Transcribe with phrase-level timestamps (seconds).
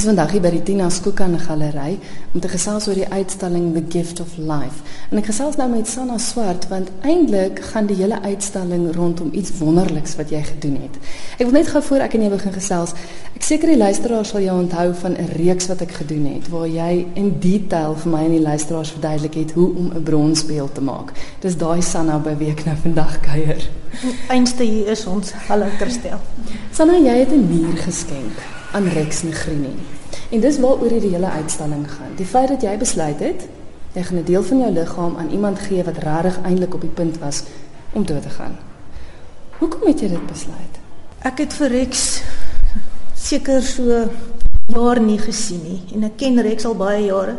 [0.00, 1.98] is vandag hier by die Tina Skookan Galery
[2.32, 4.80] om te gesels oor die uitstalling The Gift of Life.
[5.12, 9.52] En ek gesels nou met Sanna Swart want eintlik gaan die hele uitstalling rondom iets
[9.58, 10.94] wonderliks wat jy gedoen het.
[11.36, 12.94] Ek wil net gou voor ek en jy begin gesels,
[13.36, 16.68] ek seker die luisteraars sal jou onthou van 'n reeks wat ek gedoen het waar
[16.68, 20.80] jy in detail vir my en die luisteraars verduidelik het hoe om 'n bronsbeeld te
[20.80, 21.12] maak.
[21.40, 23.68] Dis daai Sanna by wie ek nou vandag kuier.
[24.28, 25.32] Einste hier is ons.
[25.48, 26.18] Hallo Christel.
[26.72, 29.74] Sanna, jy het 'n muur geskenk aan Rex Negrini.
[30.30, 32.12] En dis waaroor hierdie hele uitstalling gaan.
[32.16, 33.48] Die feit dat jy besluit het
[33.92, 36.90] jy gaan 'n deel van jou liggaam aan iemand gee wat regtig eintlik op die
[36.90, 37.42] punt was
[37.92, 38.56] om dood te gaan.
[39.58, 40.74] Hoekom het jy dit besluit?
[41.18, 42.22] Ek het vir Rex
[43.14, 44.08] seker so
[44.66, 47.36] jaar nie gesien nie en ek ken Rex al baie jare.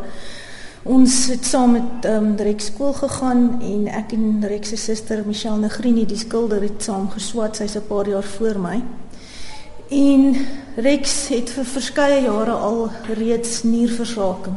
[0.84, 5.57] Ons het saam met um, Rex skool gegaan en ek en Rex se suster Michelle
[5.57, 7.55] Negrini, die skilder, het saam geswat.
[7.55, 8.82] Sy's 'n paar jaar voor my.
[9.91, 10.36] En
[10.76, 12.86] Rex het vir verskeie jare al
[13.18, 14.55] reeds nierversaking.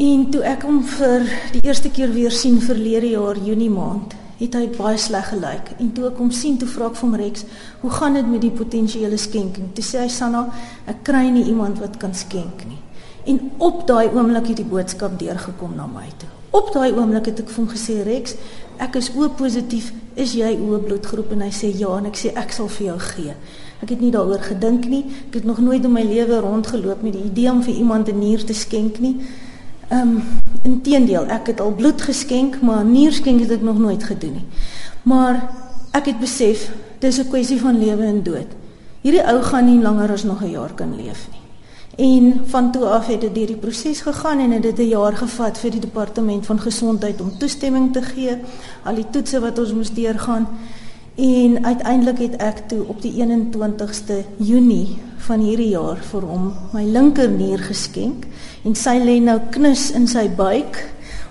[0.00, 4.56] En toe ek hom vir die eerste keer weer sien verlede jaar Junie maand, het
[4.56, 5.74] hy baie sleg gelyk.
[5.76, 7.44] En toe ek hom sien, toe vra ek vir Rex,
[7.80, 10.48] "Hoe gaan dit met die potensiële skenking?" Toe sê hy, "Sanna,
[10.86, 12.80] ek kry nie iemand wat kan skenk nie."
[13.26, 16.35] En op daai oomblik het die boodskap deurgekom na my toe.
[16.56, 18.34] Op daai oomblik het ek vir hom gesê, "Rex,
[18.78, 19.92] ek is o positief.
[20.14, 22.98] Is jy o bloedgroep?" En hy sê, "Ja," en ek sê, "Ek sal vir jou
[22.98, 23.34] gee."
[23.82, 25.04] Ek het nie daaroor gedink nie.
[25.28, 28.18] Ek het nog nooit in my lewe rondgeloop met die idee om vir iemand 'n
[28.18, 29.16] nier te skenk nie.
[29.88, 30.22] Ehm um,
[30.62, 34.44] inteendeel, ek het al bloed geskenk, maar nierskenk het ek nog nooit gedoen nie.
[35.02, 35.50] Maar
[35.92, 38.50] ek het besef dis 'n kwessie van lewe en dood.
[39.00, 41.45] Hierdie ou gaan nie langer as nog 'n jaar kan leef nie.
[41.96, 45.58] En van toe af het dit deur die proses gegaan en dit 'n jaar gevat
[45.58, 48.36] vir die departement van gesondheid om toestemming te gee.
[48.84, 50.48] Al die toetse wat ons moes deurgaan.
[51.14, 56.84] En uiteindelik het ek toe op die 21ste Junie van hierdie jaar vir hom my
[56.84, 58.26] linkernier geskenk
[58.64, 60.82] en sy lê nou knus in sy buik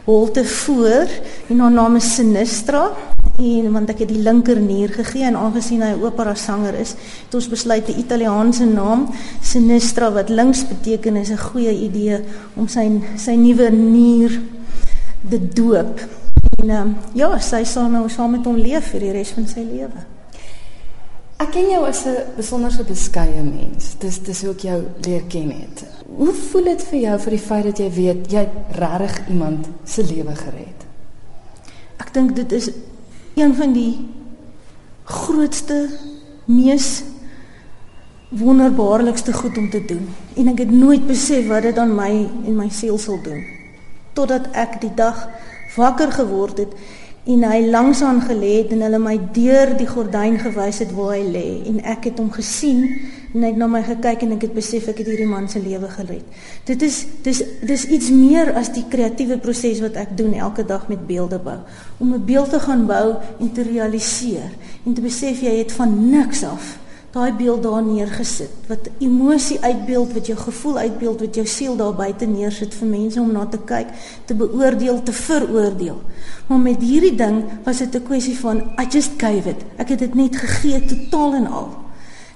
[0.05, 1.07] holte voor
[1.49, 2.91] en haar naam is Sinistra
[3.37, 7.49] en want ek het die linkernier gegee en aangesien hy opera sanger is het ons
[7.51, 9.09] besluit die Italiaanse naam
[9.41, 12.21] Sinistra wat links beteken is 'n goeie idee
[12.55, 14.41] om sy sy nuwe nier
[15.29, 15.99] te doop
[16.65, 19.61] En um, ja, sy sal nou saam met hom leef vir die res van sy
[19.65, 20.03] lewe.
[21.43, 23.95] Ek ken jou as 'n besonderse beskeie mens.
[23.99, 25.83] Dis dis hoe ek jou leer ken het.
[26.07, 28.47] Hoe voel dit vir jou vir die feit dat jy weet jy
[28.79, 30.79] regtig iemand se lewe gered?
[31.99, 32.69] Ek dink dit is
[33.35, 34.07] een van die
[35.03, 35.89] grootste
[36.45, 37.03] mees
[38.29, 40.09] wonderbaarlikste goed om te doen.
[40.35, 42.11] En ek het nooit besef wat dit aan my
[42.45, 43.43] en my siel sal doen
[44.15, 45.27] totdat ek die dag
[45.75, 46.75] wakker geword het
[47.25, 51.15] en hy langs aan gelê het en hulle my deur die gordyn gewys het waar
[51.17, 52.85] hy lê en ek het hom gesien
[53.35, 55.59] en hy het na my gekyk en ek het besef ek het hierdie man se
[55.59, 56.23] lewe gered.
[56.67, 60.87] Dit is dis dis iets meer as die kreatiewe proses wat ek doen elke dag
[60.87, 61.59] met beelde bou.
[61.99, 64.49] Om 'n beeld te gaan bou en te realiseer
[64.85, 66.79] en te besef jy het van niks af
[67.15, 71.95] daai beeld daar neergesit wat emosie uitbeeld wat jou gevoel uitbeeld wat jou siel daar
[71.95, 73.93] buite neersit vir mense om na te kyk
[74.27, 76.01] te beoordeel te veroordeel
[76.47, 79.99] maar met hierdie ding was dit 'n kwessie van I just gave it ek het
[79.99, 81.84] dit net gegee totaal en al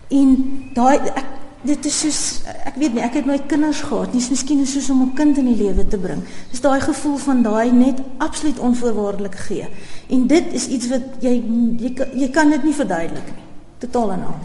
[0.10, 0.36] en
[0.74, 1.26] daai ek
[1.62, 2.20] dit is soos
[2.66, 5.38] ek weet nie ek het nooit kinders gehad nie is miskien soos om 'n kind
[5.38, 6.22] in die lewe te bring
[6.52, 9.68] dis daai gevoel van daai net absoluut onvoorwaardelik gee
[10.10, 11.36] en dit is iets wat jy
[11.80, 13.44] jy, jy kan dit nie verduidelik nie
[13.80, 14.40] totaal en al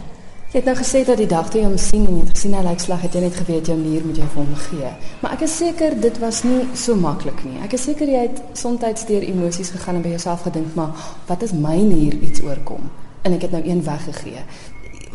[0.55, 2.53] Jy het nou gesê dat die dag toe jy hom sien en jy het gesien
[2.55, 4.91] hy lyk sleg, het jy net geweet jou manier moet jy vir hom gee.
[5.19, 7.57] Maar ek is seker dit was nie so maklik nie.
[7.65, 10.95] Ek is seker jy het soms deur emosies gegaan en by jouself gedink, maar
[11.27, 12.87] wat is my manier iets oorkom?
[13.27, 14.45] En ek het nou een weggegee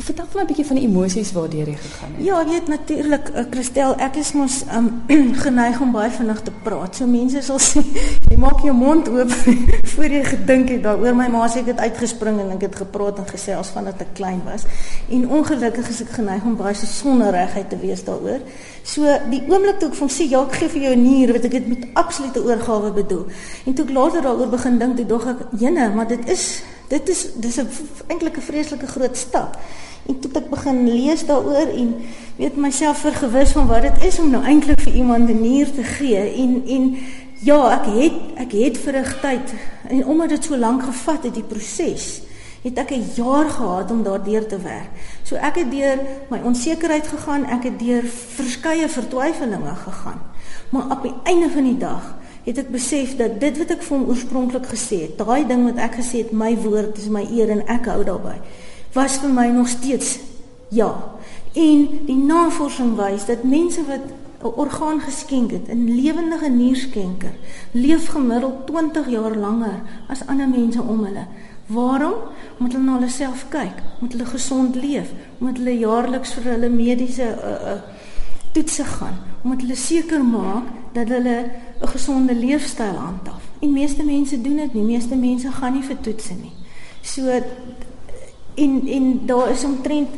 [0.02, 2.24] vertel vir my 'n bietjie van die emosies waardeur jy gegaan het.
[2.24, 5.02] Ja, weet natuurlik, uh, Christel, ek is mos um,
[5.44, 6.96] geneig om baie vinnig te praat.
[6.96, 7.82] So mense sal sê,
[8.30, 9.30] jy maak jou mond oop
[9.92, 11.14] voor jy gedink het daaroor.
[11.14, 14.00] My ma sê ek het uitgespring en ek het gepraat en gesê as van dat
[14.00, 14.64] ek klein was.
[15.10, 18.40] En ongelukkig is ek geneig om baie so sonder regheid te wees daaroor.
[18.82, 21.44] So die oomblik toe ek van sê ja, ek gee vir jou 'n nier, weet
[21.44, 23.26] ek dit met absolute oorgawe bedoel.
[23.66, 27.28] En toe ek later daaroor begin dink, dog ek, "Jene, maar dit is dit is
[27.34, 27.68] dis 'n
[28.08, 29.56] eintlik 'n vreeslike groot stap."
[30.06, 31.94] En toe ek begin lees daaroor en
[32.36, 35.84] weet myself vergewis van wat dit is om nou eintlik vir iemand 'n nier te
[35.84, 36.96] gee en en
[37.40, 39.54] ja, ek het ek het 'n tyd
[39.88, 42.22] en omdat dit so lank gevat het die proses
[42.62, 44.90] het ek 'n jaar gehad om daardeur te werk.
[45.22, 45.98] So ek het deur
[46.28, 48.02] my onsekerheid gegaan, ek het deur
[48.36, 50.20] verskeie vertwyfelinge gegaan.
[50.70, 53.98] Maar op die einde van die dag het ek besef dat dit wat ek vir
[53.98, 57.48] hom oorspronklik gesê het, daai ding wat ek gesê het, my woord is my eer
[57.48, 58.36] en ek hou daarby
[58.92, 60.18] was vir my nog steeds
[60.70, 61.18] ja.
[61.52, 64.00] En die navorsing wys dat mense wat
[64.42, 67.32] 'n orgaan geskenk het, 'n lewendige nierskenker,
[67.70, 71.26] leef gemiddeld 20 jaar langer as ander mense om hulle.
[71.66, 72.14] Waarom?
[72.58, 76.68] Omdat hulle na hulle self kyk, omdat hulle gesond leef, omdat hulle jaarliks vir hulle
[76.68, 77.80] mediese uh, uh,
[78.52, 81.44] toetse gaan, omdat hulle seker maak dat hulle
[81.80, 83.42] 'n gesonde leefstyl handhaaf.
[83.58, 84.82] En meeste mense doen dit nie.
[84.82, 86.52] Meeste mense gaan nie vir toetse nie.
[87.02, 87.40] So
[88.54, 90.08] en en daar is omtrent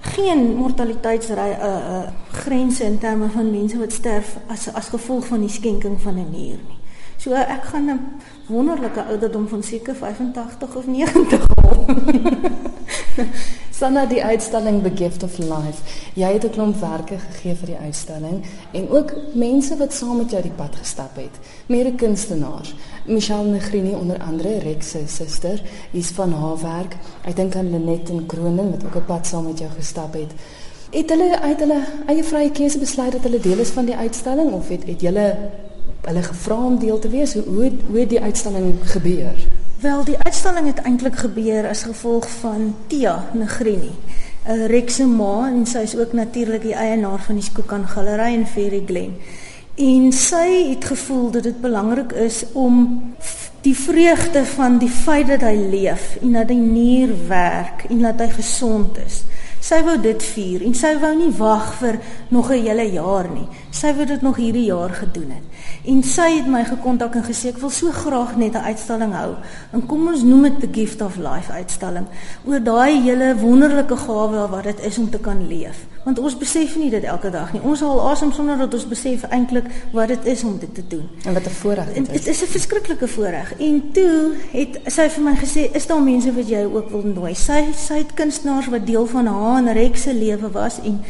[0.00, 5.40] geen mortaliteitsry uh uh grense in terme van mense wat sterf as as gevolg van
[5.40, 6.78] die skenking van 'n nier nie.
[7.16, 8.00] So ek gaan 'n
[8.46, 11.86] wonderlike ouderdom van seker 85 of 90 hou.
[13.78, 15.82] Sanna die uitstalling The Gift of Life.
[16.18, 18.42] Jy het 'n klomp werke gegee vir die uitstalling
[18.72, 21.38] en ook mense wat saam met jou die pad gestap het.
[21.66, 22.74] Meere kunstenaars.
[23.06, 26.96] Michelle Negrini onder andere, Rex se suster, is van haar werk.
[27.24, 30.32] Ek dink aan Lenet en Kronen wat ook op pad saam met jou gestap het.
[30.90, 34.52] Het hulle uit hulle eie vrye keuse besluit dat hulle deel is van die uitstalling
[34.52, 35.38] of het het julle
[36.02, 37.34] hulle gevra om deel te wees?
[37.34, 39.57] Hoe hoe hoe het die uitstalling gebeur?
[39.80, 43.92] Wel, die uitstalling het eintlik gebeur as gevolg van Tia Negrini.
[44.46, 47.86] 'n uh, Rex se ma en sy is ook natuurlik die eienaar van die Skookan
[47.86, 49.14] Galery in Fairy Glen.
[49.74, 53.02] En sy het gevoel dat dit belangrik is om
[53.60, 58.18] die vreugde van die feit dat hy leef en dat hy nier werk en dat
[58.18, 59.22] hy gesond is.
[59.60, 61.98] Sy wou dit vier en sy wou nie wag vir
[62.30, 63.48] nog 'n hele jaar nie.
[63.70, 65.44] Sy wou dit nog hierdie jaar gedoen het.
[65.84, 69.34] En sy het my gekontak en gesê ek wil so graag net 'n uitstalling hou.
[69.72, 72.06] En kom ons noem dit the gift of life uitstalling
[72.46, 75.86] oor daai hele wonderlike gawe wat dit is om te kan leef.
[76.08, 77.60] Want ons besef nie dit elke dag nie.
[77.68, 81.04] Ons haal asem sonder dat ons besef eintlik wat dit is om dit te doen.
[81.28, 82.24] En wat 'n voorreg dit is.
[82.24, 83.52] Dit is 'n verskriklike voorreg.
[83.58, 87.34] En toe het sy vir my gesê, "Is daar mense wat jy ook wil nooi?"
[87.34, 91.00] Sy sy het kunstenaars wat deel van haar en Rex se lewe was en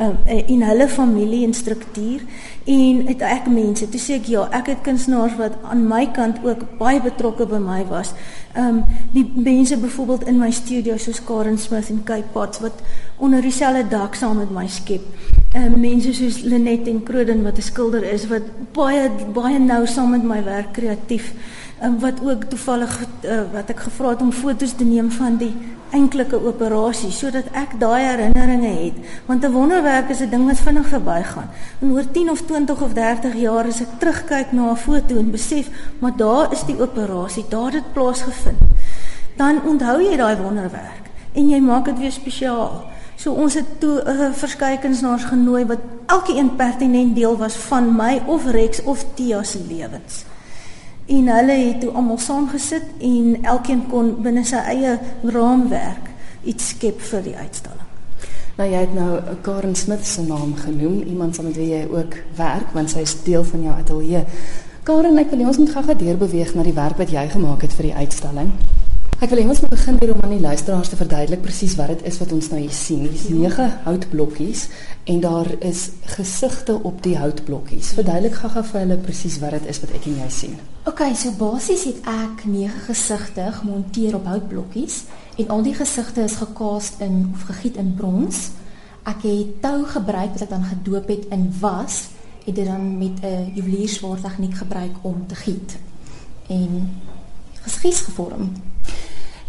[0.00, 2.20] uh, en hulle familie en struktuur
[2.64, 6.38] en het ek mense toe sê ek ja ek het kunstenaars wat aan my kant
[6.44, 8.12] ook baie betrokke by my was.
[8.52, 12.82] Ehm um, die mense byvoorbeeld in my studio soos Karen Smith en Kate Potts wat
[13.16, 15.02] onder dieselfde dak saam met my skep.
[15.52, 18.42] Ehm um, mense soos Lenet en Kroden wat 'n skilder is wat
[18.72, 21.32] baie baie nou saam met my werk kreatief.
[21.80, 25.36] Ehm um, wat ook toevallig uh, wat ek gevra het om foto's te neem van
[25.36, 25.54] die
[25.90, 28.94] enkelike operasie sodat ek daai herinneringe het.
[29.26, 31.50] Want 'n wonderwerk is 'n ding wat vinnig verbygaan
[31.80, 35.30] en oor 10 of 20 of 30 jaar as ek terugkyk na 'n foto en
[35.30, 35.68] besef
[35.98, 38.58] maar daar is die operasie daar dit plaasgevind.
[39.36, 42.84] Dan onthou jy daai wonderwerk en jy maak dit weer spesiaal
[43.18, 47.96] so ons het toe 'n uh, verskeie kunstenaars genooi wat elkeen pertinent deel was van
[47.96, 50.24] my of Rex of Tia se lewens
[51.08, 56.10] en hulle het toe almal saamgesit en elkeen kon binne sy eie raamwerk
[56.44, 57.86] iets skep vir die uitstalling.
[58.58, 62.16] Nou jy het nou Karen Smith se naam genoem, iemand saam met wie jy ook
[62.36, 64.24] werk want sy is deel van jou ateljee.
[64.88, 67.90] Karen, ek wil ons moet gou-gou deurbeweeg na die werk wat jy gemaak het vir
[67.90, 68.52] die uitstalling.
[69.18, 72.20] Ek wil ons begin hier om aan die luisteraars te verduidelik presies wat dit is
[72.20, 73.00] wat ons nou hier sien.
[73.02, 74.60] Dis nege houtblokkies
[75.10, 77.88] en daar is gesigte op die houtblokkies.
[77.98, 80.54] Verduidelik gou-gou vir hulle presies wat dit is wat ek en jy sien.
[80.86, 85.00] OK, so basies het ek nege gesigte gemonteer op houtblokkies
[85.42, 88.52] en al die gesigte is gekaas in of gegiet in brons.
[89.02, 92.04] Ek het tou gebruik wat ek dan gedoop het in was
[92.46, 95.74] en dit dan met 'n juwelierswaar tegniek gebruik om te giet.
[96.46, 97.02] En
[97.66, 98.52] geskies gevorm.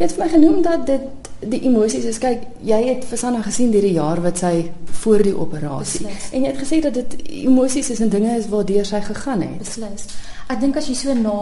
[0.00, 2.18] Jy het vir my genoem dat dit die emosies is.
[2.22, 4.70] Kyk, jy het vir Sanna gesien hierdie jaar wat sy
[5.02, 6.06] voor die operasie.
[6.06, 6.30] Beslis.
[6.32, 9.58] En jy het gesê dat dit emosies is en dinge is waardeur sy gegaan het.
[9.60, 10.06] Beslis.
[10.48, 11.36] Ek dink as jy so na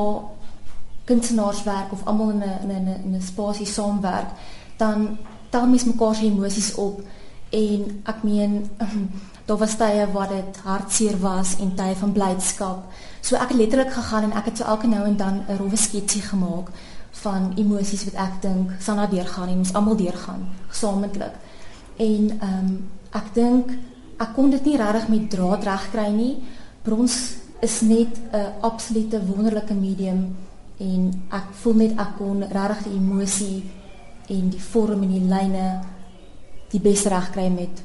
[1.07, 4.35] kunstenaarswerk of almal in 'n in 'n 'n spasie saamwerk,
[4.77, 5.19] dan
[5.50, 7.00] tel mens mekaar se emosies op
[7.50, 8.71] en ek meen
[9.47, 12.91] daar was tye wat dit hartseer was en tye van blydskap.
[13.21, 15.77] So ek het letterlik gegaan en ek het so elke nou en dan 'n rowwe
[15.77, 16.71] sketsie gemaak
[17.11, 21.35] van emosies wat ek dink Sanna deurgaan en ons almal deurgaan gesamentlik.
[21.97, 23.71] En ehm um, ek dink
[24.19, 26.37] ek kon dit nie regtig met draad regkry nie.
[26.83, 30.37] Brons is net 'n absolute wonderlike medium
[30.79, 33.65] en ek voel net ek kon regtig die emosie
[34.29, 35.81] en die vorm en die lyne
[36.71, 37.83] die beste regkry met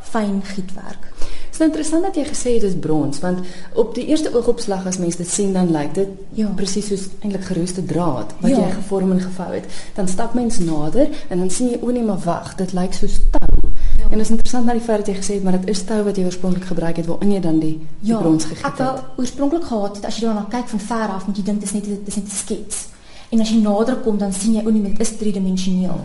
[0.00, 1.15] fyn gietwerk.
[1.56, 3.38] Dit is interessant dat jy gesê het dit is brons want
[3.80, 6.50] op die eerste oogopslag as mense dit sien dan lyk dit ja.
[6.56, 8.58] presies soos eintlik geroeste draad wat ja.
[8.58, 9.64] jy gevorm en gevou het.
[9.96, 13.16] Dan stap mens nader en dan sien jy o nee maar wag, dit lyk soos
[13.38, 13.72] tou.
[13.96, 14.10] Ja.
[14.10, 16.02] En dit is interessant dat die feit dat jy gesê het maar dit is tou
[16.04, 18.84] wat jy oorspronklik gebruik het waarin jy dan die, die ja, brons gegiet het.
[18.84, 21.72] Ja, oorspronklik gehad het as jy daarna kyk van ver af moet jy dink dit
[21.72, 22.86] is net dit is net 'n skets.
[23.32, 26.04] En as jy nader kom dan sien jy o nee dit is driedimensioneel.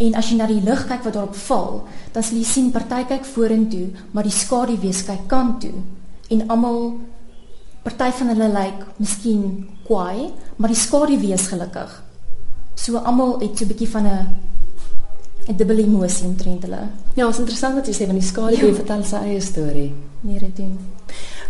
[0.00, 1.82] En as jy na die lig kyk wat daarop val,
[2.14, 5.82] dan sal jy sien party kyk vorentoe, maar die skaduwees kyk kant toe.
[6.32, 6.78] En almal
[7.84, 9.42] party van hulle lyk miskien
[9.86, 12.02] kwaai, maar die skaduwees gelukkig.
[12.74, 14.26] So almal het so 'n bietjie van 'n
[15.48, 16.82] 'n dubbele emosie omtrent hulle.
[17.14, 18.74] Ja, is interessant wat jy sê van die skaduwee ja.
[18.74, 19.92] vertel sy eie storie.
[20.20, 20.78] Nee, dit doen.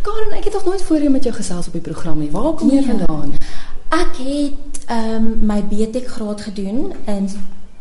[0.02, 2.30] Karen, ek het nog nooit voorheen met jou gesels op die program nie.
[2.30, 2.84] Waar kom jy Nee.
[2.96, 3.32] vandaan?
[3.88, 7.28] Ek het ehm um, my BTech graad gedoen in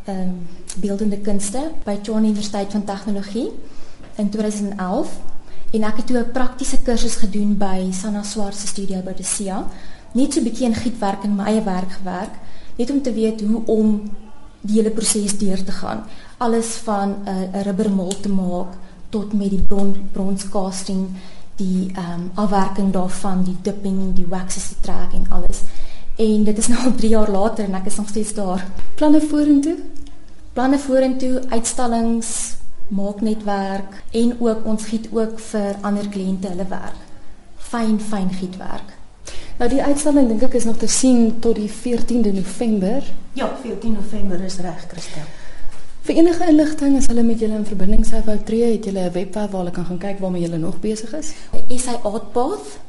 [0.10, 0.48] um,
[0.82, 3.50] beeldende kunste by Tshwane Universiteit van Tegnologie
[4.16, 5.18] in 2011
[5.72, 9.68] en ek het toe 'n praktiese kursus gedoen by Sanna Swart se studio by Desia.
[10.12, 12.34] Net so 'n bietjie in gietwerk en my eie werk gewerk,
[12.76, 14.12] net om te weet hoe om
[14.62, 16.04] die hele proses deur te gaan.
[16.38, 18.74] Alles van 'n uh, rubbermol te maak
[19.10, 21.08] tot met die bron bronscasting,
[21.56, 25.62] die ehm um, afwerking daarvan, die dipping, die waxes te trek en alles.
[26.20, 28.66] En dit is nou al 3 jaar later en ek is nog steeds daar.
[29.00, 29.76] Planne vorentoe?
[30.54, 32.32] Planne vorentoe, uitstallings,
[32.88, 36.98] maak netwerk en ook ons giet ook vir ander kliënte hulle werk.
[37.70, 38.92] Fyn fyn gietwerk.
[39.62, 43.08] Nou die uitstalling dink ek is nog te sien tot die 14de November.
[43.40, 45.32] Ja, 14 November is reg, Christel.
[46.04, 49.16] Vir enige inligting as hulle met julle in verbinding sou wou tree, het julle 'n
[49.16, 51.34] webwerf waar hulle kan gaan kyk waarmee julle nog besig is.
[51.80, 52.76] SA Artpath.
[52.76, 52.89] Ehm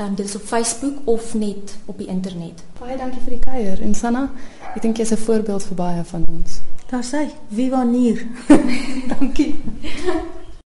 [0.00, 2.62] um, dit is op Facebook of net op die internet.
[2.78, 4.30] Baie dankie vir die kuier en Sanna,
[4.74, 6.60] ek dink jy's 'n voorbeeld vir baie van ons.
[6.88, 8.26] Daar sê, wie wanneer?
[9.18, 9.54] Dankie.